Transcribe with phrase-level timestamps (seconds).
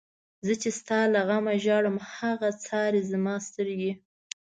[0.45, 3.91] زه چی ستا له غمه ژاړم، هغه څاری زما سترگی